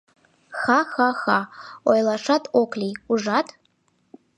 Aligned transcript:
—Ха-ха-ха, 0.61 1.39
ойлашат 1.89 2.43
ок 2.61 2.71
лий, 2.79 2.93
ужат?.. 3.11 3.47